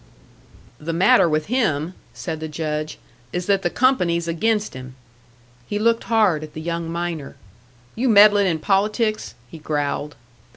"The 0.79 0.93
matter 0.93 1.29
with 1.29 1.45
him," 1.45 1.93
said 2.11 2.39
the 2.39 2.47
Judge, 2.47 2.97
"is 3.31 3.45
that 3.45 3.61
the 3.61 3.69
company's 3.69 4.27
against 4.27 4.73
him." 4.73 4.95
He 5.67 5.77
looked 5.77 6.05
hard 6.05 6.43
at 6.43 6.53
the 6.55 6.59
young 6.61 6.91
miner. 6.91 7.35
"You 7.93 8.09
meddlin' 8.09 8.47
in 8.47 8.57
politics?" 8.57 9.35
he 9.51 9.59
growled. 9.59 10.15